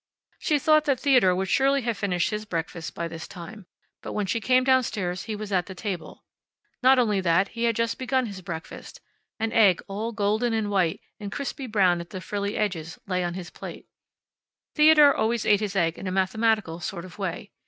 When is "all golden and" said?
9.87-10.71